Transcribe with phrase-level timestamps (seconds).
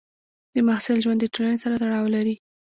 [0.53, 2.35] د محصل ژوند د ټولنې سره تړاو لري.